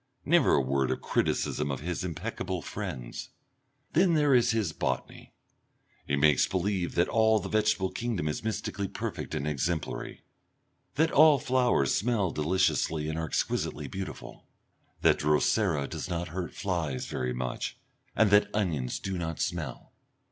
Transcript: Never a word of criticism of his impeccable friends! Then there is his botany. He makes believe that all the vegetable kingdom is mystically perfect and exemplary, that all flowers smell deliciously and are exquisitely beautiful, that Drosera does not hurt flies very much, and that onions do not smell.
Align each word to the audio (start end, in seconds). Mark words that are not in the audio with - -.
Never 0.25 0.55
a 0.55 0.61
word 0.61 0.89
of 0.89 0.99
criticism 1.03 1.69
of 1.69 1.81
his 1.81 2.03
impeccable 2.03 2.63
friends! 2.63 3.29
Then 3.93 4.15
there 4.15 4.33
is 4.33 4.49
his 4.49 4.73
botany. 4.73 5.31
He 6.07 6.15
makes 6.15 6.47
believe 6.47 6.95
that 6.95 7.07
all 7.07 7.37
the 7.37 7.49
vegetable 7.49 7.91
kingdom 7.91 8.27
is 8.27 8.43
mystically 8.43 8.87
perfect 8.87 9.35
and 9.35 9.47
exemplary, 9.47 10.23
that 10.95 11.11
all 11.11 11.37
flowers 11.37 11.93
smell 11.93 12.31
deliciously 12.31 13.09
and 13.09 13.19
are 13.19 13.27
exquisitely 13.27 13.87
beautiful, 13.87 14.47
that 15.01 15.19
Drosera 15.19 15.87
does 15.87 16.09
not 16.09 16.29
hurt 16.29 16.55
flies 16.55 17.05
very 17.05 17.31
much, 17.31 17.77
and 18.15 18.31
that 18.31 18.49
onions 18.55 18.97
do 18.97 19.19
not 19.19 19.39
smell. 19.39 19.93